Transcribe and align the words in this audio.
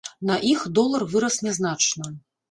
На 0.27 0.35
іх 0.51 0.61
долар 0.77 1.05
вырас 1.11 1.37
нязначна. 1.49 2.09